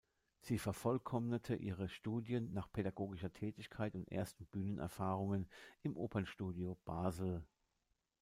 [0.39, 5.47] Sie vervollkommnete ihre Studien nach pädagogischer Tätigkeit und ersten Bühnenerfahrungen
[5.83, 7.43] im Opernstudio Basel.